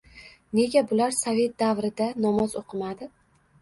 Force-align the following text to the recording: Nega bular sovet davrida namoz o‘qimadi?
Nega 0.59 0.83
bular 0.93 1.13
sovet 1.19 1.55
davrida 1.65 2.11
namoz 2.27 2.61
o‘qimadi? 2.65 3.17